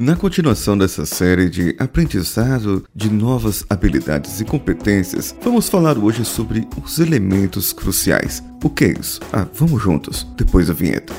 Na 0.00 0.14
continuação 0.14 0.78
dessa 0.78 1.04
série 1.04 1.50
de 1.50 1.74
aprendizado 1.76 2.84
de 2.94 3.10
novas 3.10 3.64
habilidades 3.68 4.40
e 4.40 4.44
competências, 4.44 5.34
vamos 5.42 5.68
falar 5.68 5.98
hoje 5.98 6.24
sobre 6.24 6.68
os 6.84 7.00
elementos 7.00 7.72
cruciais. 7.72 8.40
O 8.62 8.70
que 8.70 8.84
é 8.84 8.88
isso? 8.92 9.18
Ah, 9.32 9.44
vamos 9.52 9.82
juntos, 9.82 10.24
depois 10.36 10.68
da 10.68 10.72
vinheta. 10.72 11.12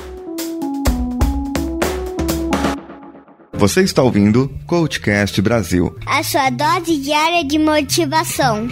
Você 3.52 3.82
está 3.82 4.02
ouvindo 4.02 4.50
Coachcast 4.66 5.42
Brasil 5.42 5.94
a 6.06 6.22
sua 6.22 6.48
dose 6.48 6.96
diária 6.96 7.44
de 7.44 7.58
motivação. 7.58 8.66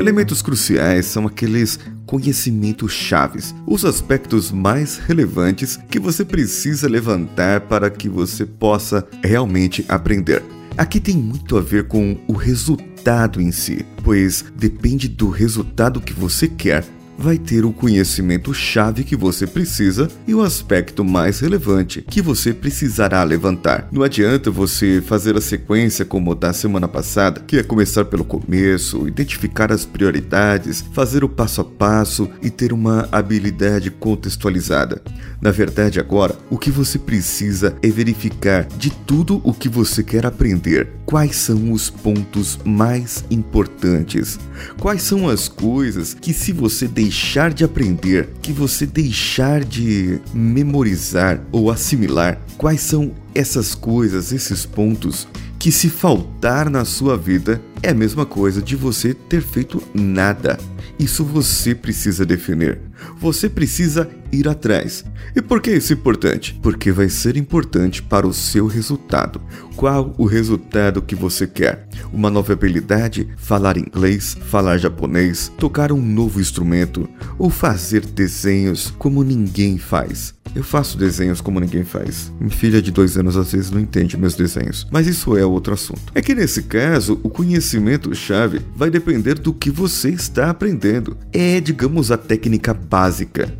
Elementos 0.00 0.40
cruciais 0.40 1.04
são 1.04 1.26
aqueles 1.26 1.78
conhecimentos 2.06 2.90
chaves, 2.90 3.54
os 3.66 3.84
aspectos 3.84 4.50
mais 4.50 4.96
relevantes 4.96 5.78
que 5.90 6.00
você 6.00 6.24
precisa 6.24 6.88
levantar 6.88 7.60
para 7.60 7.90
que 7.90 8.08
você 8.08 8.46
possa 8.46 9.06
realmente 9.22 9.84
aprender. 9.90 10.42
Aqui 10.74 11.00
tem 11.00 11.18
muito 11.18 11.54
a 11.58 11.60
ver 11.60 11.86
com 11.86 12.18
o 12.26 12.32
resultado 12.32 13.42
em 13.42 13.52
si, 13.52 13.84
pois 14.02 14.42
depende 14.56 15.06
do 15.06 15.28
resultado 15.28 16.00
que 16.00 16.14
você 16.14 16.48
quer 16.48 16.82
vai 17.20 17.36
ter 17.36 17.66
o 17.66 17.72
conhecimento 17.72 18.54
chave 18.54 19.04
que 19.04 19.14
você 19.14 19.46
precisa 19.46 20.08
e 20.26 20.34
o 20.34 20.40
aspecto 20.40 21.04
mais 21.04 21.40
relevante 21.40 22.00
que 22.00 22.22
você 22.22 22.54
precisará 22.54 23.22
levantar. 23.22 23.88
Não 23.92 24.02
adianta 24.02 24.50
você 24.50 25.02
fazer 25.04 25.36
a 25.36 25.40
sequência 25.40 26.04
como 26.04 26.34
da 26.34 26.54
semana 26.54 26.88
passada, 26.88 27.42
que 27.46 27.58
é 27.58 27.62
começar 27.62 28.06
pelo 28.06 28.24
começo, 28.24 29.06
identificar 29.06 29.70
as 29.70 29.84
prioridades, 29.84 30.82
fazer 30.94 31.22
o 31.22 31.28
passo 31.28 31.60
a 31.60 31.64
passo 31.64 32.28
e 32.42 32.48
ter 32.48 32.72
uma 32.72 33.06
habilidade 33.12 33.90
contextualizada. 33.90 35.02
Na 35.42 35.50
verdade, 35.50 36.00
agora, 36.00 36.36
o 36.48 36.56
que 36.56 36.70
você 36.70 36.98
precisa 36.98 37.76
é 37.82 37.88
verificar 37.88 38.64
de 38.64 38.90
tudo 38.90 39.40
o 39.44 39.52
que 39.52 39.68
você 39.68 40.02
quer 40.02 40.24
aprender, 40.24 40.88
quais 41.04 41.36
são 41.36 41.72
os 41.72 41.90
pontos 41.90 42.58
mais 42.64 43.24
importantes, 43.30 44.38
quais 44.78 45.02
são 45.02 45.28
as 45.28 45.48
coisas 45.48 46.14
que 46.14 46.32
se 46.32 46.52
você 46.52 46.88
deixar 46.88 47.09
deixar 47.10 47.52
de 47.52 47.64
aprender, 47.64 48.28
que 48.40 48.52
você 48.52 48.86
deixar 48.86 49.64
de 49.64 50.20
memorizar 50.32 51.40
ou 51.50 51.68
assimilar, 51.68 52.40
quais 52.56 52.82
são 52.82 53.10
essas 53.34 53.74
coisas, 53.74 54.30
esses 54.30 54.64
pontos 54.64 55.26
que 55.58 55.72
se 55.72 55.90
faltar 55.90 56.70
na 56.70 56.84
sua 56.84 57.18
vida 57.18 57.60
é 57.82 57.90
a 57.90 57.94
mesma 57.94 58.24
coisa 58.24 58.62
de 58.62 58.76
você 58.76 59.12
ter 59.12 59.42
feito 59.42 59.82
nada. 59.92 60.56
Isso 61.00 61.24
você 61.24 61.74
precisa 61.74 62.24
definir. 62.24 62.78
Você 63.18 63.48
precisa 63.48 64.08
ir 64.32 64.48
atrás. 64.48 65.04
E 65.34 65.42
por 65.42 65.60
que 65.60 65.72
isso 65.72 65.92
é 65.92 65.96
importante? 65.96 66.58
Porque 66.62 66.92
vai 66.92 67.08
ser 67.08 67.36
importante 67.36 68.02
para 68.02 68.26
o 68.26 68.32
seu 68.32 68.66
resultado. 68.66 69.40
Qual 69.76 70.14
o 70.18 70.24
resultado 70.24 71.02
que 71.02 71.14
você 71.14 71.46
quer? 71.46 71.88
Uma 72.12 72.30
nova 72.30 72.52
habilidade? 72.52 73.28
Falar 73.36 73.76
inglês? 73.76 74.36
Falar 74.46 74.78
japonês? 74.78 75.50
Tocar 75.58 75.92
um 75.92 76.00
novo 76.00 76.40
instrumento? 76.40 77.08
Ou 77.38 77.50
fazer 77.50 78.04
desenhos 78.04 78.92
como 78.98 79.22
ninguém 79.22 79.78
faz? 79.78 80.34
Eu 80.54 80.64
faço 80.64 80.98
desenhos 80.98 81.40
como 81.40 81.60
ninguém 81.60 81.84
faz. 81.84 82.32
Minha 82.40 82.50
filha 82.50 82.82
de 82.82 82.90
dois 82.90 83.16
anos 83.16 83.36
às 83.36 83.52
vezes 83.52 83.70
não 83.70 83.78
entende 83.78 84.16
meus 84.16 84.34
desenhos, 84.34 84.86
mas 84.90 85.06
isso 85.06 85.36
é 85.36 85.44
outro 85.44 85.74
assunto. 85.74 86.02
É 86.12 86.20
que 86.20 86.34
nesse 86.34 86.64
caso, 86.64 87.20
o 87.22 87.30
conhecimento-chave 87.30 88.60
vai 88.74 88.90
depender 88.90 89.38
do 89.38 89.54
que 89.54 89.70
você 89.70 90.10
está 90.10 90.50
aprendendo. 90.50 91.16
É, 91.32 91.60
digamos, 91.60 92.10
a 92.10 92.16
técnica 92.16 92.74
básica, 92.90 93.54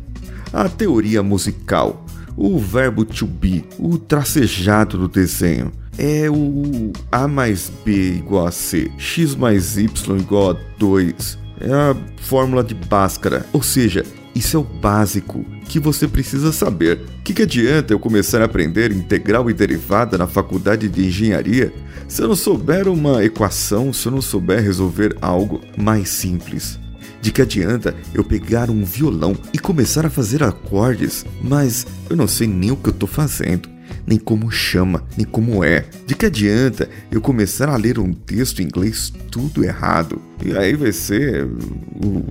a 0.51 0.67
teoria 0.67 1.23
musical, 1.23 2.05
o 2.35 2.59
verbo 2.59 3.05
to 3.05 3.25
be, 3.25 3.63
o 3.79 3.97
tracejado 3.97 4.97
do 4.97 5.07
desenho. 5.07 5.71
É 5.97 6.29
o 6.29 6.91
A 7.11 7.27
mais 7.27 7.71
B 7.83 8.15
igual 8.17 8.47
a 8.47 8.51
C, 8.51 8.91
X 8.97 9.35
mais 9.35 9.77
Y 9.77 10.17
igual 10.17 10.51
a 10.51 10.57
2. 10.77 11.39
É 11.61 11.71
a 11.71 11.95
fórmula 12.21 12.63
de 12.63 12.73
Bhaskara, 12.73 13.45
ou 13.53 13.61
seja, 13.61 14.03
isso 14.33 14.57
é 14.57 14.59
o 14.59 14.63
básico 14.63 15.45
que 15.65 15.79
você 15.79 16.07
precisa 16.07 16.51
saber. 16.51 16.97
O 17.19 17.23
que, 17.23 17.33
que 17.33 17.43
adianta 17.43 17.93
eu 17.93 17.99
começar 17.99 18.41
a 18.41 18.45
aprender 18.45 18.91
integral 18.91 19.49
e 19.49 19.53
derivada 19.53 20.17
na 20.17 20.27
faculdade 20.27 20.87
de 20.89 21.05
engenharia 21.05 21.71
se 22.07 22.21
eu 22.21 22.27
não 22.27 22.35
souber 22.35 22.87
uma 22.87 23.23
equação, 23.23 23.93
se 23.93 24.07
eu 24.07 24.11
não 24.11 24.21
souber 24.21 24.61
resolver 24.61 25.15
algo 25.21 25.61
mais 25.77 26.09
simples? 26.09 26.80
De 27.21 27.31
que 27.31 27.41
adianta 27.41 27.95
eu 28.13 28.23
pegar 28.23 28.69
um 28.69 28.83
violão 28.83 29.35
e 29.53 29.59
começar 29.59 30.05
a 30.05 30.09
fazer 30.09 30.43
acordes, 30.43 31.25
mas 31.41 31.85
eu 32.09 32.15
não 32.15 32.27
sei 32.27 32.47
nem 32.47 32.71
o 32.71 32.75
que 32.75 32.89
eu 32.89 32.93
estou 32.93 33.07
fazendo, 33.07 33.69
nem 34.07 34.17
como 34.17 34.49
chama, 34.49 35.03
nem 35.15 35.25
como 35.25 35.63
é. 35.63 35.85
De 36.05 36.15
que 36.15 36.25
adianta 36.25 36.89
eu 37.11 37.21
começar 37.21 37.69
a 37.69 37.77
ler 37.77 37.99
um 37.99 38.11
texto 38.11 38.61
em 38.61 38.65
inglês 38.65 39.13
tudo 39.29 39.63
errado? 39.63 40.21
E 40.43 40.57
aí 40.57 40.75
vai 40.75 40.91
ser 40.91 41.45
o, 41.45 42.25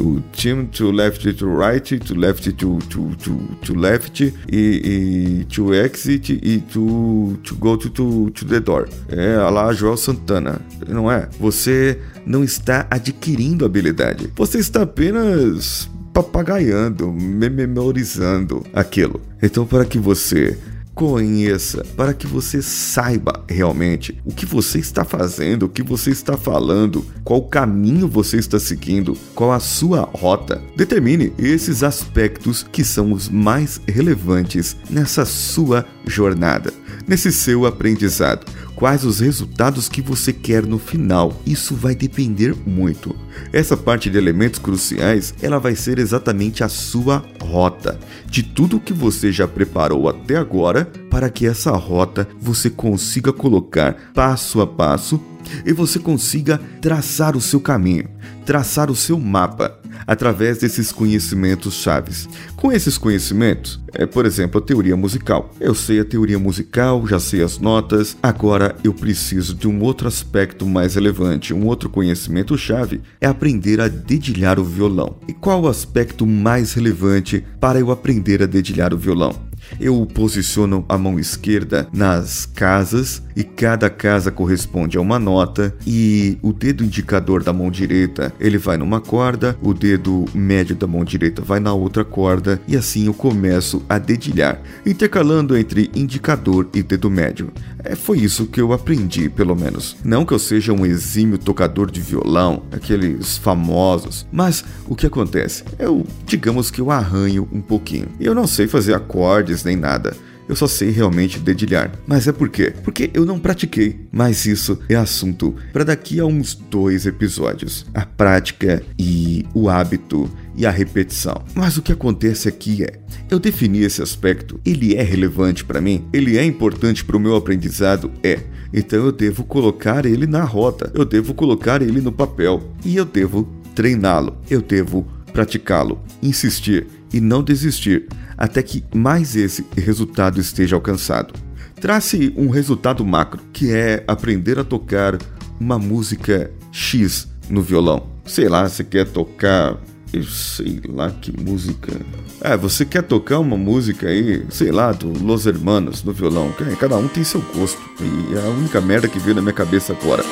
o 0.00 0.20
team 0.32 0.66
to 0.66 0.90
left 0.90 1.32
to 1.32 1.46
right, 1.46 1.98
to 1.98 2.14
left 2.14 2.50
to, 2.52 2.78
to, 2.78 3.16
to, 3.16 3.38
to 3.62 3.74
left 3.74 4.20
e, 4.20 4.32
e 4.52 5.44
to 5.44 5.74
exit 5.74 6.30
e 6.30 6.60
to, 6.60 7.38
to 7.42 7.54
go 7.56 7.76
to, 7.76 7.90
to, 7.90 8.30
to 8.30 8.44
the 8.44 8.60
door. 8.60 8.88
É 9.08 9.36
lá 9.36 9.72
Joel 9.72 9.96
Santana, 9.96 10.60
não 10.88 11.10
é? 11.10 11.28
Você 11.38 11.98
não 12.24 12.44
está 12.44 12.86
adquirindo 12.90 13.64
habilidade. 13.64 14.30
Você 14.36 14.58
está 14.58 14.82
apenas 14.82 15.88
papagaiando, 16.12 17.12
memorizando 17.12 18.64
aquilo. 18.72 19.20
Então, 19.42 19.66
para 19.66 19.84
que 19.84 19.98
você 19.98 20.58
conheça, 20.96 21.84
para 21.94 22.14
que 22.14 22.26
você 22.26 22.62
saiba 22.62 23.44
realmente 23.46 24.18
o 24.24 24.32
que 24.32 24.46
você 24.46 24.78
está 24.78 25.04
fazendo, 25.04 25.64
o 25.64 25.68
que 25.68 25.82
você 25.82 26.10
está 26.10 26.38
falando, 26.38 27.04
qual 27.22 27.42
caminho 27.42 28.08
você 28.08 28.38
está 28.38 28.58
seguindo, 28.58 29.14
qual 29.34 29.52
a 29.52 29.60
sua 29.60 30.08
rota. 30.14 30.62
Determine 30.74 31.34
esses 31.38 31.82
aspectos 31.82 32.62
que 32.72 32.82
são 32.82 33.12
os 33.12 33.28
mais 33.28 33.78
relevantes 33.86 34.74
nessa 34.88 35.26
sua 35.26 35.84
jornada, 36.06 36.72
nesse 37.06 37.30
seu 37.30 37.66
aprendizado 37.66 38.46
quais 38.76 39.04
os 39.04 39.20
resultados 39.20 39.88
que 39.88 40.02
você 40.02 40.32
quer 40.32 40.64
no 40.64 40.78
final. 40.78 41.40
Isso 41.46 41.74
vai 41.74 41.94
depender 41.94 42.54
muito. 42.66 43.16
Essa 43.52 43.76
parte 43.76 44.10
de 44.10 44.18
elementos 44.18 44.60
cruciais, 44.60 45.34
ela 45.42 45.58
vai 45.58 45.74
ser 45.74 45.98
exatamente 45.98 46.62
a 46.62 46.68
sua 46.68 47.24
rota, 47.42 47.98
de 48.26 48.42
tudo 48.42 48.78
que 48.78 48.92
você 48.92 49.32
já 49.32 49.48
preparou 49.48 50.08
até 50.08 50.36
agora, 50.36 50.84
para 51.10 51.30
que 51.30 51.46
essa 51.46 51.70
rota 51.70 52.28
você 52.38 52.68
consiga 52.68 53.32
colocar 53.32 54.12
passo 54.14 54.60
a 54.60 54.66
passo 54.66 55.20
e 55.64 55.72
você 55.72 55.98
consiga 55.98 56.60
traçar 56.80 57.36
o 57.36 57.40
seu 57.40 57.60
caminho, 57.60 58.08
traçar 58.44 58.90
o 58.90 58.96
seu 58.96 59.18
mapa 59.18 59.78
através 60.06 60.58
desses 60.58 60.92
conhecimentos 60.92 61.74
chaves. 61.74 62.28
Com 62.54 62.72
esses 62.72 62.96
conhecimentos, 62.96 63.80
é, 63.92 64.06
por 64.06 64.24
exemplo, 64.24 64.60
a 64.60 64.64
teoria 64.64 64.96
musical. 64.96 65.50
Eu 65.60 65.74
sei 65.74 66.00
a 66.00 66.04
teoria 66.04 66.38
musical, 66.38 67.06
já 67.06 67.18
sei 67.18 67.42
as 67.42 67.58
notas, 67.58 68.16
agora 68.22 68.76
eu 68.84 68.92
preciso 68.92 69.54
de 69.54 69.66
um 69.66 69.82
outro 69.82 70.08
aspecto 70.08 70.66
mais 70.66 70.94
relevante, 70.94 71.54
um 71.54 71.66
outro 71.66 71.88
conhecimento 71.88 72.56
chave 72.56 73.00
é 73.20 73.26
aprender 73.26 73.80
a 73.80 73.88
dedilhar 73.88 74.58
o 74.58 74.64
violão. 74.64 75.18
E 75.28 75.32
qual 75.32 75.62
o 75.62 75.68
aspecto 75.68 76.26
mais 76.26 76.72
relevante 76.72 77.44
para 77.60 77.78
eu 77.78 77.90
aprender 77.90 78.42
a 78.42 78.46
dedilhar 78.46 78.92
o 78.92 78.98
violão? 78.98 79.45
Eu 79.80 80.06
posiciono 80.06 80.84
a 80.88 80.96
mão 80.96 81.18
esquerda 81.18 81.88
nas 81.92 82.46
casas 82.46 83.22
e 83.34 83.44
cada 83.44 83.90
casa 83.90 84.30
corresponde 84.30 84.96
a 84.96 85.00
uma 85.00 85.18
nota 85.18 85.74
e 85.86 86.38
o 86.42 86.52
dedo 86.52 86.84
indicador 86.84 87.42
da 87.42 87.52
mão 87.52 87.70
direita 87.70 88.32
ele 88.40 88.58
vai 88.58 88.76
numa 88.76 89.00
corda, 89.00 89.56
o 89.62 89.74
dedo 89.74 90.24
médio 90.34 90.74
da 90.74 90.86
mão 90.86 91.04
direita 91.04 91.42
vai 91.42 91.60
na 91.60 91.72
outra 91.72 92.04
corda 92.04 92.60
e 92.66 92.76
assim 92.76 93.06
eu 93.06 93.14
começo 93.14 93.82
a 93.88 93.98
dedilhar, 93.98 94.60
intercalando 94.84 95.56
entre 95.56 95.90
indicador 95.94 96.68
e 96.72 96.82
dedo 96.82 97.10
médio. 97.10 97.52
É, 97.84 97.94
foi 97.94 98.18
isso 98.18 98.46
que 98.46 98.60
eu 98.60 98.72
aprendi, 98.72 99.28
pelo 99.28 99.54
menos. 99.54 99.96
Não 100.04 100.24
que 100.24 100.32
eu 100.32 100.38
seja 100.38 100.72
um 100.72 100.84
exímio 100.84 101.38
tocador 101.38 101.90
de 101.90 102.00
violão, 102.00 102.62
aqueles 102.72 103.36
famosos, 103.36 104.26
mas 104.32 104.64
o 104.86 104.94
que 104.94 105.06
acontece? 105.06 105.64
Eu, 105.78 106.06
digamos 106.24 106.70
que 106.70 106.80
eu 106.80 106.90
arranho 106.90 107.48
um 107.52 107.60
pouquinho. 107.60 108.08
Eu 108.18 108.34
não 108.34 108.46
sei 108.46 108.66
fazer 108.66 108.94
acordes 108.94 109.64
nem 109.64 109.76
nada. 109.76 110.16
Eu 110.48 110.54
só 110.54 110.66
sei 110.66 110.90
realmente 110.90 111.38
dedilhar. 111.38 111.92
Mas 112.06 112.28
é 112.28 112.32
por 112.32 112.48
quê? 112.48 112.72
Porque 112.84 113.10
eu 113.12 113.24
não 113.24 113.38
pratiquei. 113.38 114.06
Mas 114.12 114.46
isso 114.46 114.78
é 114.88 114.94
assunto 114.94 115.54
para 115.72 115.84
daqui 115.84 116.20
a 116.20 116.26
uns 116.26 116.54
dois 116.54 117.06
episódios. 117.06 117.86
A 117.94 118.06
prática 118.06 118.82
e 118.98 119.44
o 119.54 119.68
hábito 119.68 120.30
e 120.56 120.64
a 120.64 120.70
repetição. 120.70 121.44
Mas 121.54 121.76
o 121.76 121.82
que 121.82 121.92
acontece 121.92 122.48
aqui 122.48 122.82
é, 122.82 122.98
eu 123.30 123.38
defini 123.38 123.80
esse 123.80 124.02
aspecto, 124.02 124.58
ele 124.64 124.94
é 124.94 125.02
relevante 125.02 125.64
para 125.64 125.80
mim, 125.80 126.04
ele 126.12 126.38
é 126.38 126.44
importante 126.44 127.04
para 127.04 127.16
o 127.16 127.20
meu 127.20 127.36
aprendizado, 127.36 128.10
é. 128.22 128.40
Então 128.72 129.04
eu 129.04 129.12
devo 129.12 129.44
colocar 129.44 130.06
ele 130.06 130.26
na 130.26 130.44
rota, 130.44 130.90
eu 130.94 131.04
devo 131.04 131.34
colocar 131.34 131.82
ele 131.82 132.00
no 132.00 132.10
papel 132.10 132.62
e 132.84 132.96
eu 132.96 133.04
devo 133.04 133.48
treiná-lo, 133.74 134.36
eu 134.50 134.62
devo 134.62 135.06
praticá-lo, 135.32 136.00
insistir 136.22 136.86
e 137.12 137.20
não 137.20 137.42
desistir 137.42 138.06
até 138.36 138.62
que 138.62 138.84
mais 138.94 139.36
esse 139.36 139.64
resultado 139.76 140.40
esteja 140.40 140.76
alcançado. 140.76 141.34
Trace 141.80 142.32
um 142.36 142.48
resultado 142.48 143.04
macro, 143.04 143.40
que 143.52 143.70
é 143.70 144.02
aprender 144.06 144.58
a 144.58 144.64
tocar 144.64 145.18
uma 145.60 145.78
música 145.78 146.50
X 146.72 147.28
no 147.48 147.62
violão. 147.62 148.08
Sei 148.24 148.48
lá, 148.48 148.68
você 148.68 148.82
quer 148.82 149.06
tocar 149.06 149.78
eu 150.12 150.22
sei 150.24 150.80
lá 150.88 151.10
que 151.10 151.32
música. 151.38 151.92
É, 152.40 152.56
você 152.56 152.84
quer 152.84 153.02
tocar 153.02 153.38
uma 153.38 153.56
música 153.56 154.08
aí, 154.08 154.46
sei 154.50 154.70
lá, 154.70 154.92
do 154.92 155.08
Los 155.22 155.46
Hermanos 155.46 156.02
no 156.04 156.12
violão. 156.12 156.52
Cada 156.78 156.96
um 156.96 157.08
tem 157.08 157.24
seu 157.24 157.40
gosto. 157.54 157.80
E 158.00 158.34
é 158.34 158.46
a 158.46 158.50
única 158.50 158.80
merda 158.80 159.08
que 159.08 159.18
veio 159.18 159.36
na 159.36 159.42
minha 159.42 159.52
cabeça 159.52 159.92
agora. 159.92 160.22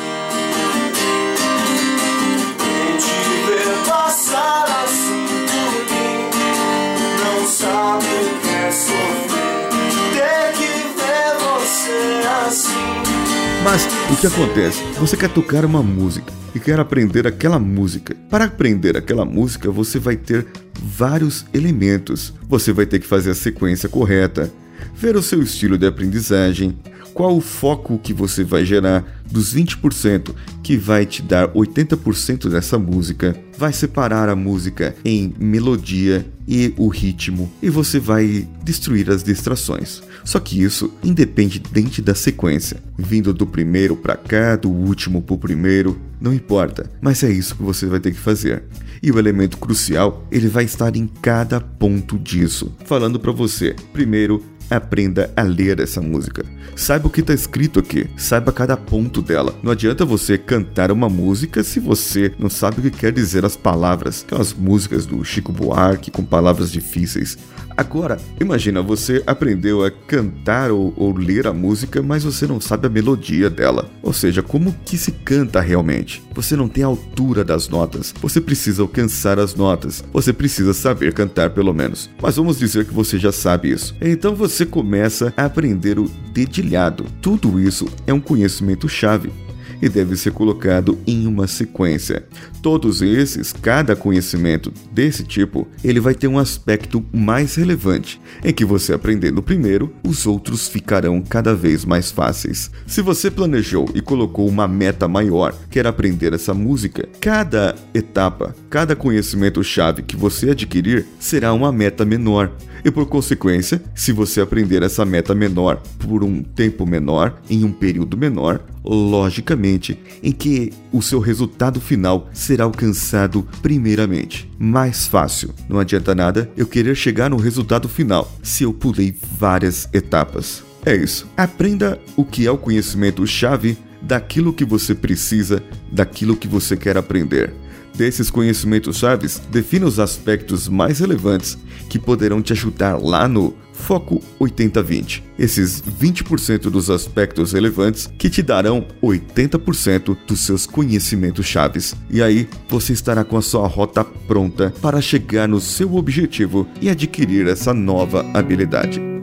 Mas 13.65 13.89
o 14.13 14.21
que 14.21 14.27
acontece? 14.27 14.85
Você 15.01 15.17
quer 15.17 15.31
tocar 15.31 15.65
uma 15.65 15.83
música 15.83 16.31
e 16.55 16.61
quer 16.61 16.79
aprender 16.79 17.27
aquela 17.27 17.59
música. 17.59 18.15
Para 18.29 18.45
aprender 18.45 18.95
aquela 18.95 19.25
música, 19.25 19.71
você 19.71 19.99
vai 19.99 20.17
ter 20.17 20.47
vários 20.83 21.47
elementos. 21.55 22.35
Você 22.47 22.75
vai 22.75 22.85
ter 22.85 22.99
que 22.99 23.07
fazer 23.07 23.31
a 23.31 23.35
sequência 23.35 23.89
correta, 23.89 24.53
ver 24.95 25.17
o 25.17 25.23
seu 25.23 25.43
estilo 25.43 25.79
de 25.79 25.87
aprendizagem, 25.87 26.79
qual 27.15 27.37
o 27.37 27.41
foco 27.41 27.99
que 27.99 28.13
você 28.13 28.43
vai 28.43 28.65
gerar 28.65 29.23
dos 29.31 29.55
20% 29.55 30.35
que 30.63 30.77
vai 30.77 31.07
te 31.07 31.23
dar 31.23 31.49
80% 31.49 32.51
dessa 32.51 32.79
música, 32.79 33.37
vai 33.57 33.73
separar 33.73 34.29
a 34.29 34.37
música 34.37 34.95
em 35.05 35.33
melodia 35.39 36.27
e 36.47 36.75
o 36.77 36.89
ritmo 36.89 37.51
e 37.63 37.71
você 37.71 37.99
vai 37.99 38.47
destruir 38.63 39.11
as 39.11 39.23
distrações. 39.23 40.03
Só 40.25 40.41
que 40.41 40.61
isso 40.63 40.93
independente 41.03 42.03
da 42.03 42.15
sequência, 42.15 42.83
vindo 42.99 43.33
do 43.33 43.47
primeiro 43.47 43.97
para 43.97 44.17
cá, 44.17 44.57
do 44.57 44.71
último 44.71 45.23
para 45.23 45.35
o 45.35 45.39
primeiro, 45.39 46.01
não 46.21 46.33
importa, 46.33 46.91
mas 47.01 47.23
é 47.23 47.31
isso 47.31 47.55
que 47.55 47.63
você 47.63 47.87
vai 47.87 48.01
ter 48.01 48.13
que 48.13 48.19
fazer. 48.19 48.65
E 49.03 49.13
o 49.13 49.19
elemento 49.19 49.59
crucial, 49.59 50.27
ele 50.31 50.49
vai 50.49 50.65
estar 50.65 50.97
em 50.97 51.07
cada 51.07 51.61
ponto 51.61 52.19
disso, 52.19 52.75
falando 52.87 53.21
para 53.21 53.33
você. 53.33 53.77
Primeiro, 53.93 54.43
aprenda 54.71 55.31
a 55.37 55.43
ler 55.43 55.81
essa 55.81 56.01
música. 56.01 56.45
Saiba 56.77 57.07
o 57.07 57.11
que 57.11 57.21
está 57.21 57.33
escrito 57.33 57.79
aqui, 57.79 58.09
saiba 58.17 58.53
cada 58.53 58.77
ponto 58.77 59.23
dela. 59.23 59.55
Não 59.63 59.73
adianta 59.73 60.05
você 60.05 60.37
cantar 60.37 60.91
uma 60.91 61.09
música 61.09 61.63
se 61.63 61.79
você 61.79 62.33
não 62.39 62.51
sabe 62.51 62.81
o 62.81 62.83
que 62.83 62.91
quer 62.91 63.13
dizer 63.13 63.45
as 63.45 63.57
palavras. 63.57 64.25
Aquelas 64.27 64.53
músicas 64.53 65.07
do 65.07 65.25
Chico 65.25 65.53
Buarque 65.53 66.11
com 66.11 66.25
palavras 66.25 66.71
difíceis. 66.71 67.39
Agora, 67.77 68.19
imagina 68.41 68.81
você 68.81 69.23
aprendeu 69.27 69.85
a 69.85 69.91
cantar 69.91 70.71
ou, 70.71 70.95
ou, 70.97 71.17
ler 71.17 71.47
a 71.47 71.53
música, 71.53 72.01
mas 72.01 72.23
você 72.23 72.47
não 72.47 72.61
sabe 72.61 72.87
a 72.87 72.91
melodia 72.91 73.51
dela. 73.51 73.91
Ou 74.01 74.13
seja, 74.13 74.43
como 74.43 74.75
que 74.85 74.97
se 74.97 75.11
canta 75.11 75.61
realmente. 75.61 76.23
Você 76.35 76.55
não 76.55 76.69
tem 76.69 76.85
a 76.85 76.89
altura 76.89 77.45
das 77.45 77.69
notas. 77.69 78.15
Você 78.21 78.41
precisa 78.41 78.83
alcançar 78.83 79.41
as 79.41 79.57
notas. 79.57 80.05
Você 80.13 80.33
precisa 80.33 80.73
saber 80.73 81.13
cantar 81.13 81.51
pelo 81.51 81.75
menos. 81.75 82.09
Mas 82.23 82.37
vamos 82.37 82.59
dizer 82.59 82.85
que 82.85 82.95
você 82.95 83.19
já 83.19 83.33
sabe 83.33 83.73
isso. 83.73 83.97
Então 84.01 84.37
você 84.37 84.54
começa 84.63 85.33
a 85.35 85.47
aprender 85.47 85.99
o 85.99 86.05
dedilhado. 86.35 87.07
Tudo 87.23 87.59
isso 87.59 87.89
é 88.07 88.13
um 88.13 88.21
conhecimento 88.21 88.87
chave 88.87 89.33
e 89.81 89.89
deve 89.89 90.17
ser 90.17 90.33
colocado 90.33 90.99
em 91.07 91.27
uma 91.27 91.47
sequência. 91.47 92.25
Todos 92.63 93.03
esses, 93.03 93.53
cada 93.53 93.95
conhecimento 93.95 94.73
desse 94.93 95.25
tipo, 95.25 95.69
ele 95.83 96.01
vai 96.01 96.15
ter 96.15 96.29
um 96.29 96.39
aspecto 96.39 97.05
mais 97.13 97.55
relevante, 97.55 98.21
em 98.43 98.53
que 98.53 98.65
você 98.65 98.93
aprendendo 98.93 99.43
primeiro, 99.43 99.93
os 100.07 100.27
outros 100.27 100.69
ficarão 100.69 101.21
cada 101.21 101.55
vez 101.55 101.85
mais 101.85 102.11
fáceis. 102.11 102.71
Se 102.87 103.03
você 103.03 103.31
planejou 103.31 103.89
e 103.95 104.01
colocou 104.01 104.49
uma 104.49 104.67
meta 104.67 105.07
maior, 105.07 105.55
quer 105.71 105.87
aprender 105.87 106.33
essa 106.33 106.55
música, 106.55 107.09
cada 107.21 107.75
etapa, 107.93 108.55
cada 108.71 108.97
conhecimento 108.97 109.63
chave 109.63 110.03
que 110.03 110.17
você 110.17 110.51
adquirir 110.51 111.07
será 111.19 111.53
uma 111.53 111.71
meta 111.71 112.05
menor 112.05 112.51
e 112.85 112.91
por 112.91 113.07
consequência, 113.07 113.83
se 113.95 114.13
você 114.13 114.43
aprender 114.43 114.83
essa 114.83 115.07
meta 115.07 115.35
menor 115.35 115.81
por 115.99 116.23
um 116.23 116.43
tempo 116.43 116.87
menor, 116.87 117.41
em 117.49 117.65
um 117.65 117.73
período 117.73 118.15
menor, 118.15 118.61
logicamente, 118.85 119.99
em 120.23 120.33
que 120.33 120.73
o 120.93 121.01
seu 121.01 121.19
resultado 121.19 121.81
final 121.81 122.29
será 122.33 122.65
alcançado 122.65 123.47
primeiramente. 123.63 124.51
Mais 124.59 125.07
fácil. 125.07 125.55
Não 125.69 125.79
adianta 125.79 126.15
nada 126.15 126.51
eu 126.57 126.67
querer 126.67 126.95
chegar 126.95 127.31
no 127.31 127.37
resultado 127.37 127.89
final 127.89 128.31
se 128.43 128.65
eu 128.65 128.73
pulei 128.73 129.15
várias 129.39 129.89
etapas. 129.93 130.63
É 130.85 130.95
isso. 130.95 131.27
Aprenda 131.37 131.99
o 132.17 132.25
que 132.25 132.47
é 132.47 132.51
o 132.51 132.59
conhecimento 132.59 133.27
chave 133.27 133.79
daquilo 134.03 134.53
que 134.53 134.67
você 134.67 134.95
precisa, 134.95 135.63
daquilo 135.91 136.37
que 136.37 136.47
você 136.47 136.77
quer 136.77 136.99
aprender 136.99 137.64
desses 137.95 138.31
conhecimentos 138.31 138.97
chaves, 138.97 139.41
defina 139.51 139.87
os 139.87 139.99
aspectos 139.99 140.69
mais 140.69 141.01
relevantes 141.01 141.57
que 141.89 141.99
poderão 141.99 142.43
te 142.43 142.53
ajudar 142.53 142.97
lá 143.01 143.29
no 143.29 143.55
Foco 143.73 144.23
80-20. 144.41 145.23
Esses 145.39 145.83
20% 145.83 146.71
dos 146.71 146.89
aspectos 146.89 147.53
relevantes 147.53 148.11
que 148.19 148.31
te 148.31 148.41
darão 148.41 148.87
80% 149.03 150.17
dos 150.27 150.41
seus 150.41 150.67
conhecimentos 150.67 151.45
chaves. 151.45 151.95
E 152.09 152.23
aí 152.23 152.49
você 152.69 152.93
estará 152.93 153.25
com 153.25 153.37
a 153.37 153.43
sua 153.43 153.67
rota 153.67 154.05
pronta 154.05 154.73
para 154.81 155.01
chegar 155.01 155.49
no 155.49 155.61
seu 155.61 155.97
objetivo 155.97 156.67
e 156.81 156.89
adquirir 156.89 157.47
essa 157.49 157.75
nova 157.75 158.25
habilidade. 158.33 159.14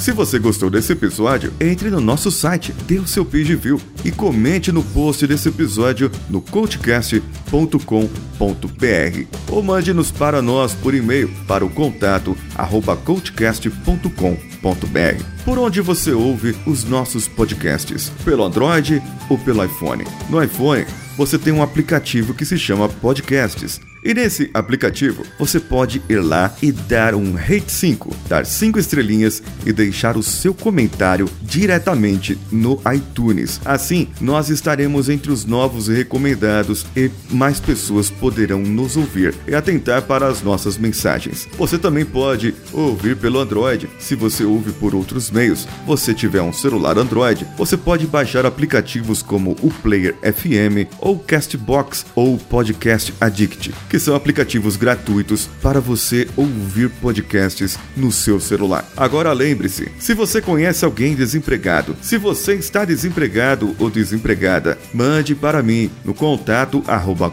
Se 0.00 0.12
você 0.12 0.38
gostou 0.38 0.70
desse 0.70 0.94
episódio, 0.94 1.52
entre 1.60 1.90
no 1.90 2.00
nosso 2.00 2.30
site, 2.30 2.72
dê 2.86 2.98
o 2.98 3.06
seu 3.06 3.22
page 3.22 3.54
view 3.54 3.78
e 4.02 4.10
comente 4.10 4.72
no 4.72 4.82
post 4.82 5.26
desse 5.26 5.50
episódio 5.50 6.10
no 6.30 6.40
coachcast.com.br 6.40 9.26
ou 9.46 9.62
mande-nos 9.62 10.10
para 10.10 10.40
nós 10.40 10.72
por 10.72 10.94
e-mail 10.94 11.30
para 11.46 11.66
o 11.66 11.68
contato 11.68 12.34
arroba 12.56 12.96
coachcast.com.br. 12.96 15.24
Por 15.44 15.58
onde 15.58 15.82
você 15.82 16.12
ouve 16.12 16.56
os 16.66 16.82
nossos 16.82 17.28
podcasts? 17.28 18.10
Pelo 18.24 18.42
Android 18.42 19.02
ou 19.28 19.36
pelo 19.36 19.62
iPhone? 19.62 20.06
No 20.30 20.42
iPhone, 20.42 20.86
você 21.14 21.38
tem 21.38 21.52
um 21.52 21.62
aplicativo 21.62 22.32
que 22.32 22.46
se 22.46 22.58
chama 22.58 22.88
Podcasts 22.88 23.82
e 24.04 24.14
nesse 24.14 24.50
aplicativo 24.54 25.24
você 25.38 25.60
pode 25.60 26.02
ir 26.08 26.20
lá 26.20 26.54
e 26.62 26.72
dar 26.72 27.14
um 27.14 27.34
rate 27.34 27.70
5, 27.70 28.14
dar 28.28 28.46
5 28.46 28.78
estrelinhas 28.78 29.42
e 29.66 29.72
deixar 29.72 30.16
o 30.16 30.22
seu 30.22 30.54
comentário 30.54 31.28
diretamente 31.42 32.38
no 32.50 32.80
iTunes. 32.94 33.60
Assim, 33.64 34.08
nós 34.20 34.48
estaremos 34.48 35.08
entre 35.08 35.30
os 35.30 35.44
novos 35.44 35.88
recomendados 35.88 36.86
e 36.96 37.10
mais 37.30 37.60
pessoas 37.60 38.10
poderão 38.10 38.60
nos 38.60 38.96
ouvir 38.96 39.34
e 39.46 39.54
atentar 39.54 40.02
para 40.02 40.26
as 40.26 40.42
nossas 40.42 40.78
mensagens. 40.78 41.48
Você 41.58 41.78
também 41.78 42.04
pode 42.04 42.54
ouvir 42.72 43.16
pelo 43.16 43.38
Android. 43.38 43.88
Se 43.98 44.14
você 44.14 44.44
ouve 44.44 44.72
por 44.72 44.94
outros 44.94 45.30
meios, 45.30 45.66
você 45.86 46.14
tiver 46.14 46.42
um 46.42 46.52
celular 46.52 46.98
Android, 46.98 47.46
você 47.56 47.76
pode 47.76 48.06
baixar 48.06 48.46
aplicativos 48.46 49.22
como 49.22 49.56
o 49.62 49.70
Player 49.70 50.14
FM 50.22 50.88
ou 50.98 51.18
Castbox 51.18 52.06
ou 52.14 52.38
Podcast 52.38 53.12
Addict 53.20 53.72
que 53.90 53.98
são 53.98 54.14
aplicativos 54.14 54.76
gratuitos 54.76 55.50
para 55.60 55.80
você 55.80 56.28
ouvir 56.36 56.88
podcasts 56.88 57.76
no 57.96 58.12
seu 58.12 58.40
celular. 58.40 58.88
Agora 58.96 59.32
lembre-se, 59.32 59.90
se 59.98 60.14
você 60.14 60.40
conhece 60.40 60.84
alguém 60.84 61.16
desempregado, 61.16 61.96
se 62.00 62.16
você 62.16 62.54
está 62.54 62.84
desempregado 62.84 63.74
ou 63.78 63.90
desempregada, 63.90 64.78
mande 64.94 65.34
para 65.34 65.62
mim 65.62 65.90
no 66.04 66.14
contato 66.14 66.84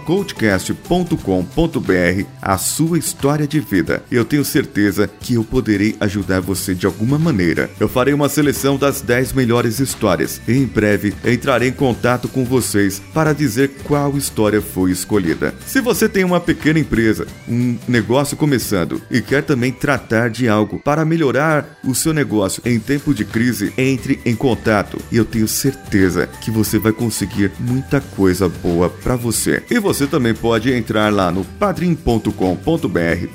coachcast.com.br 0.05 2.25
a 2.41 2.57
sua 2.57 2.97
história 2.97 3.47
de 3.47 3.59
vida. 3.59 4.03
Eu 4.09 4.25
tenho 4.25 4.43
certeza 4.43 5.07
que 5.19 5.35
eu 5.35 5.43
poderei 5.43 5.95
ajudar 5.99 6.39
você 6.39 6.73
de 6.73 6.87
alguma 6.87 7.19
maneira. 7.19 7.69
Eu 7.79 7.87
farei 7.87 8.13
uma 8.13 8.29
seleção 8.29 8.77
das 8.77 9.01
10 9.01 9.33
melhores 9.33 9.79
histórias 9.79 10.41
e 10.47 10.53
em 10.53 10.65
breve 10.65 11.13
entrarei 11.23 11.69
em 11.69 11.73
contato 11.73 12.27
com 12.27 12.43
vocês 12.43 13.01
para 13.13 13.33
dizer 13.33 13.71
qual 13.83 14.17
história 14.17 14.61
foi 14.61 14.91
escolhida. 14.91 15.53
Se 15.65 15.81
você 15.81 16.09
tem 16.09 16.23
uma 16.23 16.39
pequena 16.47 16.79
empresa, 16.79 17.27
um 17.45 17.77
negócio 17.89 18.37
começando 18.37 19.01
e 19.11 19.19
quer 19.19 19.43
também 19.43 19.69
tratar 19.69 20.29
de 20.29 20.47
algo 20.47 20.79
para 20.79 21.03
melhorar 21.03 21.77
o 21.83 21.93
seu 21.93 22.13
negócio 22.13 22.63
em 22.65 22.79
tempo 22.79 23.13
de 23.13 23.25
crise, 23.25 23.73
entre 23.77 24.21
em 24.25 24.33
contato 24.33 24.97
e 25.11 25.17
eu 25.17 25.25
tenho 25.25 25.45
certeza 25.45 26.25
que 26.41 26.49
você 26.49 26.79
vai 26.79 26.93
conseguir 26.93 27.51
muita 27.59 27.99
coisa 27.99 28.47
boa 28.47 28.89
para 28.89 29.17
você. 29.17 29.61
E 29.69 29.77
você 29.77 30.07
também 30.07 30.33
pode 30.33 30.71
entrar 30.71 31.11
lá 31.11 31.29
no 31.29 31.43
padrim.com.br 31.43 32.31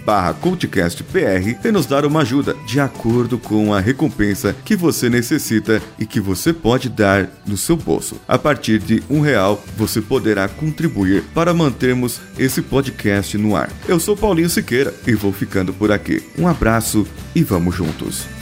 barra 0.07 0.33
cultcastpr 0.33 1.59
e 1.63 1.71
nos 1.71 1.85
dar 1.85 2.07
uma 2.07 2.23
ajuda 2.23 2.57
de 2.67 2.81
acordo 2.81 3.39
com 3.39 3.75
a 3.75 3.81
recompensa 3.81 4.57
que 4.65 4.75
você 4.75 5.11
necessita 5.11 5.83
e 5.99 6.07
que 6.07 6.19
você 6.19 6.51
pode 6.51 6.89
dar 6.89 7.29
no 7.47 7.59
seu 7.59 7.77
bolso. 7.77 8.17
A 8.27 8.39
partir 8.39 8.79
de 8.79 9.03
um 9.11 9.21
real, 9.21 9.63
você 9.77 10.01
poderá 10.01 10.49
contribuir 10.49 11.23
para 11.35 11.53
mantermos 11.53 12.23
esse 12.39 12.63
podcast 13.03 13.37
no 13.37 13.57
ar. 13.57 13.69
Eu 13.89 13.99
sou 13.99 14.17
Paulinho 14.17 14.49
Siqueira 14.49 14.95
e 15.07 15.15
vou 15.15 15.33
ficando 15.33 15.75
por 15.75 15.91
aqui. 15.91 16.23
Um 16.39 16.47
abraço 16.47 17.07
e 17.35 17.43
vamos 17.43 17.75
juntos. 17.75 18.42